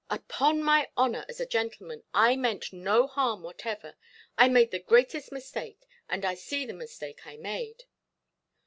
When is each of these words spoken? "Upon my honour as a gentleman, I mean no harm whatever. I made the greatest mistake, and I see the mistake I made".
"Upon 0.09 0.63
my 0.63 0.89
honour 0.97 1.27
as 1.29 1.39
a 1.39 1.45
gentleman, 1.45 2.01
I 2.11 2.35
mean 2.35 2.59
no 2.71 3.05
harm 3.05 3.43
whatever. 3.43 3.97
I 4.35 4.47
made 4.49 4.71
the 4.71 4.79
greatest 4.79 5.31
mistake, 5.31 5.85
and 6.09 6.25
I 6.25 6.33
see 6.33 6.65
the 6.65 6.73
mistake 6.73 7.27
I 7.27 7.37
made". 7.37 7.83